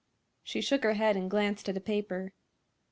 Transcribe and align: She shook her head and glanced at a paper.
She 0.41 0.61
shook 0.61 0.81
her 0.81 0.93
head 0.95 1.15
and 1.15 1.29
glanced 1.29 1.69
at 1.69 1.77
a 1.77 1.79
paper. 1.79 2.33